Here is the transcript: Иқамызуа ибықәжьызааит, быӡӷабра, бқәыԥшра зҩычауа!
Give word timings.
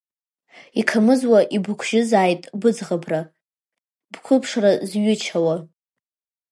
Иқамызуа 0.79 1.39
ибықәжьызааит, 1.55 2.41
быӡӷабра, 2.61 3.21
бқәыԥшра 4.13 4.71
зҩычауа! 4.89 5.55